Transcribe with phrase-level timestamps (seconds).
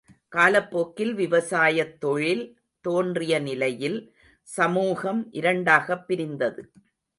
[0.27, 2.43] காலப்போக்கில் விவசாயத் தொழில்
[2.81, 3.99] தோன்றிய நிலையில்
[4.43, 6.71] சமூகம் இரண்டாகப் பிரிந்தது.